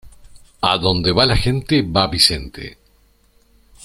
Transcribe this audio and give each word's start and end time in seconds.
Adonde 0.63 1.11
va 1.19 1.25
la 1.31 1.37
gente, 1.43 1.83
va 1.97 2.07
Vicente. 2.17 2.75